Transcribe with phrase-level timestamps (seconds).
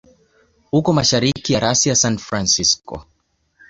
[0.77, 2.95] Uko mashariki ya rasi ya San Francisco.